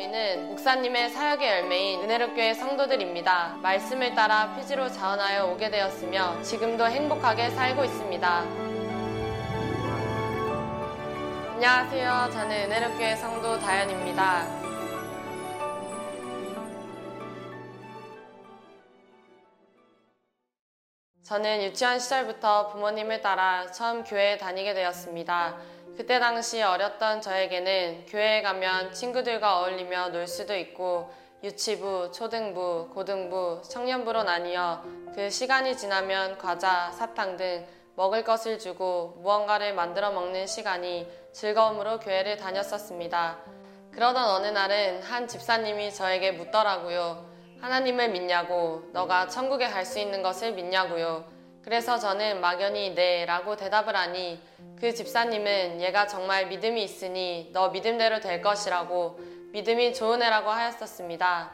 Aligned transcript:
저희는 0.00 0.48
목사님의 0.48 1.10
사역의 1.10 1.48
열매인 1.48 2.00
은혜롭교회 2.00 2.54
성도들입니다. 2.54 3.58
말씀을 3.60 4.14
따라 4.14 4.54
피지로 4.54 4.88
자원하여 4.88 5.46
오게 5.48 5.68
되었으며 5.68 6.40
지금도 6.42 6.86
행복하게 6.86 7.50
살고 7.50 7.84
있습니다. 7.84 8.28
안녕하세요. 11.52 12.30
저는 12.32 12.70
은혜롭교회 12.70 13.16
성도 13.16 13.58
다현입니다. 13.58 14.60
저는 21.22 21.62
유치원 21.64 21.98
시절부터 21.98 22.68
부모님을 22.68 23.20
따라 23.20 23.70
처음 23.70 24.02
교회에 24.02 24.38
다니게 24.38 24.72
되었습니다. 24.72 25.58
그때 25.96 26.18
당시 26.18 26.62
어렸던 26.62 27.20
저에게는 27.20 28.06
교회에 28.06 28.42
가면 28.42 28.92
친구들과 28.92 29.60
어울리며 29.60 30.08
놀 30.08 30.26
수도 30.26 30.56
있고 30.56 31.12
유치부, 31.42 32.12
초등부, 32.12 32.90
고등부, 32.94 33.62
청년부로 33.68 34.22
나뉘어 34.22 34.82
그 35.14 35.30
시간이 35.30 35.76
지나면 35.76 36.38
과자, 36.38 36.90
사탕 36.92 37.36
등 37.36 37.66
먹을 37.96 38.24
것을 38.24 38.58
주고 38.58 39.18
무언가를 39.20 39.74
만들어 39.74 40.10
먹는 40.10 40.46
시간이 40.46 41.06
즐거움으로 41.32 42.00
교회를 42.00 42.36
다녔었습니다. 42.36 43.38
그러던 43.92 44.22
어느 44.22 44.46
날은 44.46 45.02
한 45.02 45.26
집사님이 45.28 45.92
저에게 45.92 46.32
묻더라고요. 46.32 47.28
하나님을 47.60 48.10
믿냐고, 48.10 48.88
너가 48.92 49.28
천국에 49.28 49.68
갈 49.68 49.84
수 49.84 49.98
있는 49.98 50.22
것을 50.22 50.52
믿냐고요. 50.52 51.24
그래서 51.62 51.98
저는 51.98 52.40
막연히 52.40 52.94
네 52.94 53.26
라고 53.26 53.56
대답을 53.56 53.94
하니 53.94 54.40
그 54.80 54.94
집사님은 54.94 55.82
얘가 55.82 56.06
정말 56.06 56.46
믿음이 56.46 56.82
있으니 56.82 57.50
너 57.52 57.68
믿음대로 57.68 58.20
될 58.20 58.40
것이라고 58.40 59.20
믿음이 59.52 59.92
좋은 59.94 60.22
애라고 60.22 60.50
하였었습니다. 60.50 61.50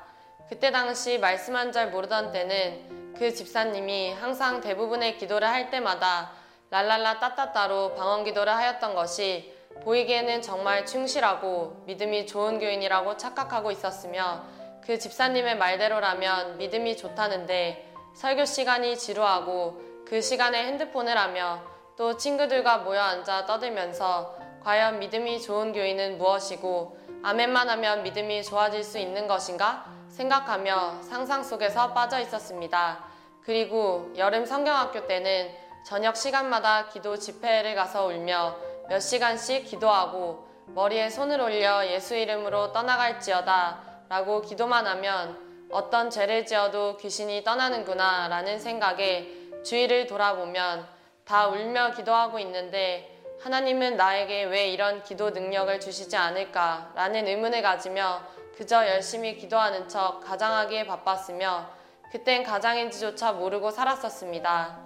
그때 0.48 0.70
당시 0.70 1.18
말씀 1.18 1.56
한절 1.56 1.90
모르던 1.90 2.30
때는 2.30 3.14
그 3.18 3.34
집사님이 3.34 4.12
항상 4.12 4.60
대부분의 4.60 5.18
기도를 5.18 5.48
할 5.48 5.70
때마다 5.70 6.32
랄랄라 6.70 7.18
따따따로 7.18 7.94
방언 7.94 8.24
기도를 8.24 8.54
하였던 8.54 8.94
것이 8.94 9.52
보이기에는 9.82 10.42
정말 10.42 10.86
충실하고 10.86 11.82
믿음이 11.86 12.26
좋은 12.26 12.58
교인이라고 12.58 13.16
착각하고 13.16 13.70
있었으며 13.72 14.44
그 14.84 14.98
집사님의 14.98 15.56
말대로라면 15.56 16.58
믿음이 16.58 16.96
좋다는데 16.96 17.92
설교 18.14 18.44
시간이 18.44 18.96
지루하고 18.96 19.85
그 20.08 20.22
시간에 20.22 20.64
핸드폰을 20.66 21.18
하며 21.18 21.60
또 21.96 22.16
친구들과 22.16 22.78
모여 22.78 23.02
앉아 23.02 23.44
떠들면서 23.46 24.36
과연 24.62 25.00
믿음이 25.00 25.42
좋은 25.42 25.72
교인은 25.72 26.18
무엇이고 26.18 26.96
아멘만 27.24 27.68
하면 27.70 28.04
믿음이 28.04 28.44
좋아질 28.44 28.84
수 28.84 28.98
있는 28.98 29.26
것인가 29.26 29.84
생각하며 30.10 31.02
상상 31.02 31.42
속에서 31.42 31.92
빠져 31.92 32.20
있었습니다. 32.20 33.04
그리고 33.42 34.12
여름 34.16 34.46
성경학교 34.46 35.08
때는 35.08 35.50
저녁 35.84 36.16
시간마다 36.16 36.88
기도 36.88 37.16
집회를 37.16 37.74
가서 37.74 38.06
울며 38.06 38.56
몇 38.88 39.00
시간씩 39.00 39.64
기도하고 39.64 40.46
머리에 40.68 41.10
손을 41.10 41.40
올려 41.40 41.84
예수 41.86 42.14
이름으로 42.14 42.72
떠나갈지어다 42.72 43.80
라고 44.08 44.40
기도만 44.40 44.86
하면 44.86 45.66
어떤 45.70 46.10
죄를 46.10 46.46
지어도 46.46 46.96
귀신이 46.96 47.42
떠나는구나 47.42 48.28
라는 48.28 48.60
생각에 48.60 49.45
주위를 49.66 50.06
돌아보면 50.06 50.86
다 51.24 51.48
울며 51.48 51.90
기도하고 51.90 52.38
있는데 52.38 53.12
하나님은 53.40 53.96
나에게 53.96 54.44
왜 54.44 54.68
이런 54.68 55.02
기도 55.02 55.30
능력을 55.30 55.80
주시지 55.80 56.16
않을까 56.16 56.92
라는 56.94 57.26
의문을 57.26 57.62
가지며 57.62 58.22
그저 58.56 58.86
열심히 58.86 59.36
기도하는 59.36 59.88
척 59.88 60.20
가장하기에 60.20 60.86
바빴으며 60.86 61.68
그땐 62.12 62.44
가장인지조차 62.44 63.32
모르고 63.32 63.72
살았었습니다. 63.72 64.78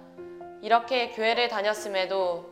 이렇게 0.63 1.11
교회를 1.11 1.47
다녔음에도 1.47 2.49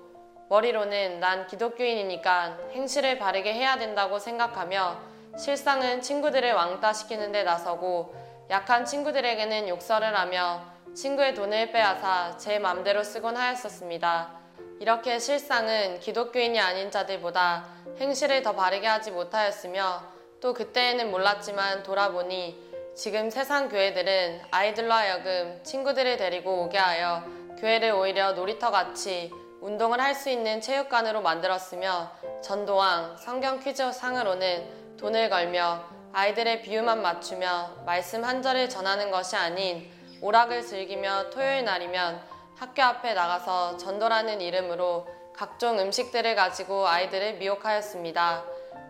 머리로는 0.49 1.19
난 1.19 1.47
기독교인이니까 1.47 2.59
행실을 2.73 3.17
바르게 3.17 3.53
해야 3.53 3.77
된다고 3.77 4.19
생각하며 4.19 4.99
실상은 5.37 6.01
친구들을 6.01 6.53
왕따시키는 6.53 7.31
데 7.31 7.43
나서고 7.43 8.13
약한 8.51 8.85
친구들에게는 8.85 9.67
욕설을 9.67 10.15
하며 10.15 10.78
친구의 10.95 11.33
돈을 11.33 11.71
빼앗아 11.71 12.37
제 12.37 12.59
맘대로 12.59 13.03
쓰곤 13.03 13.37
하였었습니다. 13.37 14.39
이렇게 14.79 15.19
실상은 15.19 15.99
기독교인이 15.99 16.59
아닌 16.59 16.91
자들보다 16.91 17.65
행실을 17.99 18.41
더 18.41 18.53
바르게 18.53 18.87
하지 18.87 19.11
못하였으며 19.11 20.03
또 20.41 20.53
그때에는 20.53 21.11
몰랐지만 21.11 21.83
돌아보니 21.83 22.69
지금 22.95 23.29
세상 23.29 23.69
교회들은 23.69 24.41
아이들로 24.51 24.91
하여금 24.93 25.59
친구들을 25.63 26.17
데리고 26.17 26.63
오게 26.63 26.77
하여 26.77 27.23
교회를 27.59 27.91
오히려 27.91 28.33
놀이터 28.33 28.71
같이 28.71 29.31
운동을 29.61 29.99
할 29.99 30.15
수 30.15 30.29
있는 30.29 30.61
체육관으로 30.61 31.21
만들었으며 31.21 32.11
전도왕 32.41 33.17
성경 33.17 33.59
퀴즈 33.59 33.91
상으로는 33.91 34.97
돈을 34.97 35.29
걸며 35.29 35.83
아이들의 36.13 36.61
비유만 36.61 37.01
맞추며 37.01 37.83
말씀 37.85 38.23
한 38.23 38.41
절을 38.41 38.69
전하는 38.69 39.11
것이 39.11 39.35
아닌 39.35 39.89
오락을 40.21 40.65
즐기며 40.65 41.29
토요일 41.29 41.63
날이면 41.63 42.21
학교 42.57 42.83
앞에 42.83 43.13
나가서 43.13 43.77
전도라는 43.77 44.41
이름으로 44.41 45.07
각종 45.33 45.79
음식들을 45.79 46.35
가지고 46.35 46.87
아이들을 46.87 47.35
미혹하였습니다. 47.35 48.43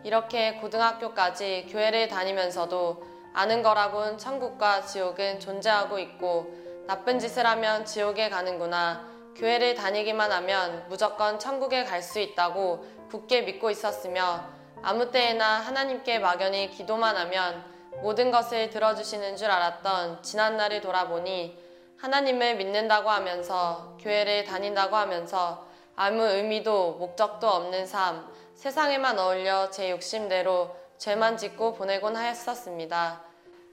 이렇게 0.03 0.55
고등학교까지 0.55 1.67
교회를 1.69 2.07
다니면서도 2.07 3.03
아는 3.33 3.61
거라곤 3.61 4.17
천국과 4.17 4.81
지옥은 4.81 5.39
존재하고 5.39 5.99
있고 5.99 6.51
나쁜 6.87 7.19
짓을 7.19 7.45
하면 7.45 7.85
지옥에 7.85 8.29
가는구나. 8.29 9.07
교회를 9.35 9.75
다니기만 9.75 10.31
하면 10.31 10.85
무조건 10.89 11.37
천국에 11.37 11.83
갈 11.83 12.01
수 12.01 12.19
있다고 12.19 12.83
굳게 13.11 13.41
믿고 13.43 13.69
있었으며 13.69 14.43
아무 14.81 15.11
때에나 15.11 15.59
하나님께 15.59 16.17
막연히 16.17 16.71
기도만 16.71 17.15
하면 17.15 17.63
모든 18.01 18.31
것을 18.31 18.69
들어주시는 18.69 19.35
줄 19.35 19.51
알았던 19.51 20.23
지난날을 20.23 20.81
돌아보니 20.81 21.57
하나님을 21.97 22.55
믿는다고 22.55 23.09
하면서 23.09 23.97
교회를 23.99 24.45
다닌다고 24.45 24.95
하면서 24.95 25.67
아무 25.95 26.23
의미도 26.23 26.93
목적도 26.93 27.47
없는 27.47 27.85
삶, 27.85 28.25
세상에만 28.55 29.19
어울려 29.19 29.69
제 29.69 29.91
욕심대로 29.91 30.75
죄만 30.97 31.37
짓고 31.37 31.73
보내곤 31.73 32.15
하였었습니다. 32.15 33.21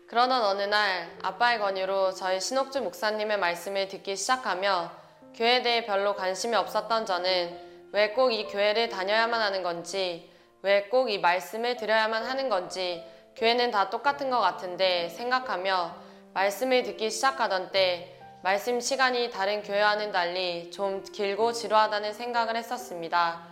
그러던 0.08 0.42
어느 0.44 0.62
날 0.62 1.16
아빠의 1.22 1.58
권유로 1.60 2.12
저희 2.14 2.40
신옥주 2.40 2.82
목사님의 2.82 3.38
말씀을 3.38 3.88
듣기 3.88 4.16
시작하며 4.16 4.90
교회에 5.34 5.62
대해 5.62 5.84
별로 5.84 6.14
관심이 6.14 6.54
없었던 6.56 7.06
저는 7.06 7.90
왜 7.92 8.12
꼭 8.12 8.32
이 8.32 8.46
교회를 8.46 8.88
다녀야만 8.88 9.40
하는 9.40 9.62
건지, 9.62 10.30
왜 10.62 10.88
꼭 10.88 11.08
이 11.10 11.18
말씀을 11.18 11.76
드려야만 11.76 12.24
하는 12.24 12.48
건지 12.48 13.04
교회는 13.36 13.70
다 13.70 13.90
똑같은 13.90 14.30
것 14.30 14.40
같은데 14.40 15.10
생각하며 15.10 15.94
말씀을 16.32 16.84
듣기 16.84 17.10
시작하던 17.10 17.70
때 17.70 18.18
말씀 18.42 18.80
시간이 18.80 19.30
다른 19.30 19.62
교회와는 19.62 20.10
달리 20.10 20.70
좀 20.70 21.04
길고 21.04 21.52
지루하다는 21.52 22.14
생각을 22.14 22.56
했었습니다. 22.56 23.42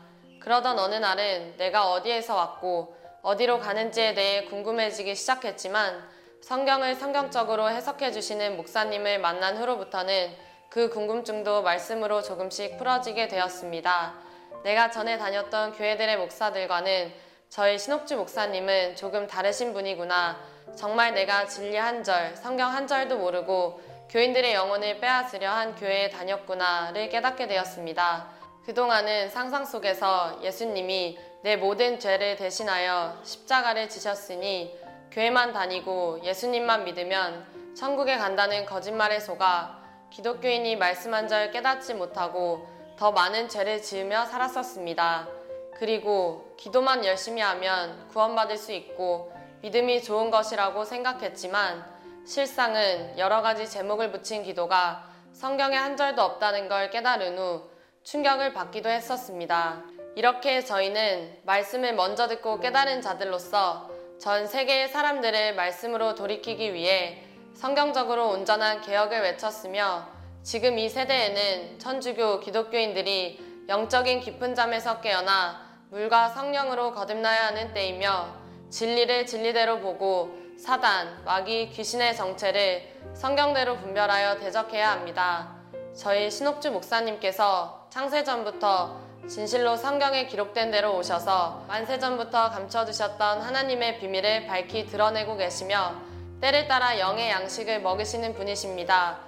그러던 0.41 0.79
어느 0.79 0.95
날은 0.95 1.59
내가 1.59 1.91
어디에서 1.91 2.35
왔고 2.35 2.97
어디로 3.21 3.61
가는지에 3.61 4.15
대해 4.15 4.45
궁금해지기 4.47 5.15
시작했지만 5.15 6.03
성경을 6.41 6.95
성경적으로 6.95 7.69
해석해 7.69 8.11
주시는 8.11 8.57
목사님을 8.57 9.19
만난 9.19 9.59
후로부터는 9.59 10.35
그 10.71 10.89
궁금증도 10.89 11.63
말씀으로 11.63 12.23
조금씩 12.23 12.79
풀어지게 12.79 13.29
되었습니다. 13.29 14.15
내가 14.63 14.91
전에 14.91 15.19
다녔던 15.19 15.73
교회들의 15.73 16.17
목사들과는 16.17 17.13
저희 17.55 17.79
신옥주 17.79 18.17
목사님은 18.17 18.97
조금 18.97 19.29
다르신 19.29 19.75
분이구나. 19.75 20.37
정말 20.75 21.15
내가 21.15 21.47
진리 21.47 21.77
한 21.77 22.03
절, 22.03 22.35
성경 22.35 22.73
한 22.73 22.89
절도 22.89 23.17
모르고 23.17 23.81
교인들의 24.11 24.53
영혼을 24.55 24.99
빼앗으려 24.99 25.53
한 25.53 25.77
교회에 25.77 26.11
다녔구나를 26.11 27.11
깨닫게 27.11 27.47
되었습니다. 27.47 28.27
그동안은 28.67 29.31
상상 29.31 29.65
속에서 29.65 30.41
예수님이 30.43 31.17
내 31.45 31.55
모든 31.55 32.01
죄를 32.01 32.35
대신하여 32.35 33.21
십자가를 33.23 33.89
지셨으니 33.89 34.77
교회만 35.13 35.53
다니고 35.53 36.23
예수님만 36.25 36.83
믿으면 36.83 37.47
천국에 37.77 38.17
간다는 38.17 38.67
거짓말에 38.67 39.21
속아 39.21 39.79
기독교인이 40.11 40.75
말씀 40.75 41.15
한 41.15 41.29
절 41.29 41.53
깨닫지 41.53 41.95
못하고 41.95 42.67
더 42.99 43.13
많은 43.13 43.49
죄를 43.49 43.81
지으며 43.81 44.25
살았었습니다. 44.25 45.29
그리고 45.75 46.55
기도만 46.57 47.05
열심히 47.05 47.43
하면 47.43 48.09
구원받을 48.09 48.57
수 48.57 48.73
있고 48.73 49.33
믿음이 49.63 50.03
좋은 50.03 50.31
것이라고 50.31 50.85
생각했지만 50.85 51.85
실상은 52.27 53.19
여러 53.19 53.43
가지 53.43 53.69
제목을 53.69 54.11
붙인 54.13 54.43
기도가 54.43 55.11
성경에 55.33 55.77
한 55.77 55.97
절도 55.97 56.23
없다는 56.23 56.69
걸 56.69 56.91
깨달은 56.91 57.37
후 57.39 57.69
충격을 58.03 58.53
받기도 58.53 58.89
했었습니다. 58.89 59.83
이렇게 60.17 60.63
저희는 60.63 61.41
말씀을 61.43 61.95
먼저 61.95 62.29
듣고 62.29 62.61
깨달은 62.61 63.03
자들로서 63.03 63.91
전 64.19 64.47
세계의 64.47 64.89
사람들을 64.89 65.55
말씀으로 65.55 66.15
돌이키기 66.15 66.73
위해 66.73 67.25
성경적으로 67.55 68.31
온전한 68.31 68.81
개혁을 68.81 69.23
외쳤으며 69.23 70.07
지금 70.43 70.79
이 70.79 70.89
세대에는 70.89 71.79
천주교 71.79 72.41
기독교인들이 72.41 73.65
영적인 73.69 74.21
깊은 74.21 74.55
잠에서 74.55 75.01
깨어나 75.01 75.64
물과 75.95 76.31
성령으로 76.31 76.93
거듭나야 76.93 77.47
하는 77.47 77.73
때이며 77.73 78.27
진리를 78.69 79.27
진리대로 79.27 79.79
보고 79.79 80.37
사단, 80.59 81.23
마귀, 81.25 81.71
귀신의 81.71 82.17
정체를 82.17 82.83
성경대로 83.15 83.77
분별하여 83.77 84.41
대적해야 84.41 84.91
합니다. 84.91 85.55
저희 85.97 86.33
신옥주 86.33 86.73
목사님께서 86.73 87.87
창세전부터 87.91 88.99
진실로 89.29 89.77
성경에 89.77 90.27
기록된 90.27 90.73
대로 90.73 90.97
오셔서 90.97 91.65
만세전부터 91.69 92.51
감춰두셨던 92.51 93.43
하나님의 93.43 94.01
비밀을 94.01 94.49
밝히 94.49 94.87
드러내고 94.87 95.37
계시며 95.37 95.95
때를 96.41 96.67
따라 96.67 96.99
영의 96.99 97.31
양식을 97.31 97.83
먹이시는 97.83 98.35
분이십니다. 98.35 99.21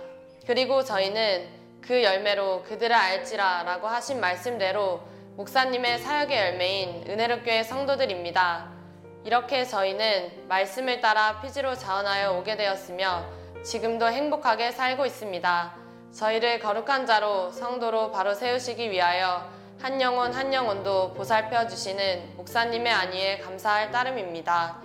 그리고 0.48 0.82
저희는 0.82 1.46
그 1.80 2.02
열매로 2.02 2.64
그들을 2.64 2.92
알지라 2.92 3.62
라고 3.62 3.86
하신 3.86 4.19
말씀대로 4.19 5.14
목사님의 5.36 5.98
사역의 5.98 6.38
열매인 6.38 7.04
은혜롭교회 7.06 7.62
성도들입니다. 7.62 8.70
이렇게 9.22 9.66
저희는 9.66 10.48
말씀을 10.48 11.02
따라 11.02 11.42
피지로 11.42 11.74
자원하여 11.74 12.38
오게 12.38 12.56
되었으며 12.56 13.22
지금도 13.62 14.06
행복하게 14.06 14.72
살고 14.72 15.04
있습니다. 15.04 15.74
저희를 16.10 16.58
거룩한 16.58 17.04
자로 17.04 17.50
성도로 17.50 18.12
바로 18.12 18.32
세우시기 18.32 18.90
위하여 18.90 19.46
한 19.78 20.00
영혼 20.00 20.32
한 20.32 20.54
영혼도 20.54 21.12
보살펴 21.12 21.66
주시는 21.66 22.36
목사님의 22.36 22.90
안위에 22.90 23.38
감사할 23.40 23.90
따름입니다. 23.90 24.80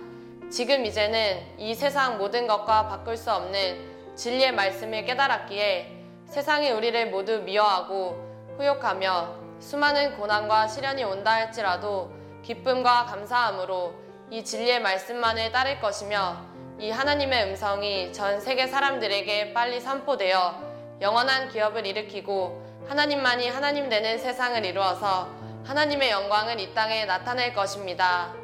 지금 0.50 0.84
이제는 0.84 1.56
이 1.56 1.74
세상 1.74 2.18
모든 2.18 2.46
것과 2.46 2.88
바꿀 2.88 3.16
수 3.16 3.32
없는 3.32 4.14
진리의 4.16 4.52
말씀을 4.52 5.06
깨달았기에 5.06 5.96
세상이 6.26 6.72
우리를 6.72 7.10
모두 7.10 7.40
미워하고 7.40 8.54
후욕하며 8.58 9.41
수많은 9.62 10.16
고난과 10.18 10.66
시련이 10.66 11.04
온다 11.04 11.30
할지라도 11.34 12.10
기쁨과 12.42 13.06
감사함으로 13.06 13.94
이 14.30 14.44
진리의 14.44 14.82
말씀만을 14.82 15.52
따를 15.52 15.80
것이며 15.80 16.36
이 16.80 16.90
하나님의 16.90 17.44
음성이 17.44 18.12
전 18.12 18.40
세계 18.40 18.66
사람들에게 18.66 19.52
빨리 19.52 19.80
선포되어 19.80 20.98
영원한 21.00 21.48
기업을 21.48 21.86
일으키고 21.86 22.60
하나님만이 22.88 23.48
하나님 23.48 23.88
되는 23.88 24.18
세상을 24.18 24.64
이루어서 24.64 25.28
하나님의 25.64 26.10
영광을 26.10 26.58
이 26.58 26.74
땅에 26.74 27.04
나타낼 27.04 27.54
것입니다. 27.54 28.41